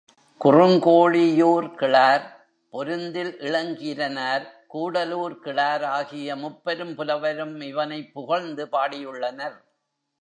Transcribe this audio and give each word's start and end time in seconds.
குறுங்கோழியூர் 0.41 1.75
கிழார், 1.75 2.25
பொருந்தில் 2.69 3.37
இளங்கீரனார், 3.39 4.45
கூடலூர் 4.73 5.39
கிழார் 5.39 5.83
ஆகிய 5.83 6.35
முப்பெரும் 6.35 6.95
புலவரும் 6.95 7.61
இவனைப் 7.61 8.13
புகழ்ந்து 8.13 8.65
பாடியுள்ளனர். 8.65 9.59